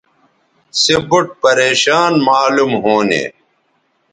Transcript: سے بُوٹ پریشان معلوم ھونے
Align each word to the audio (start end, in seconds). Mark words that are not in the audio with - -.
سے 0.81 0.95
بُوٹ 1.09 1.25
پریشان 1.43 2.13
معلوم 2.27 2.71
ھونے 2.83 3.23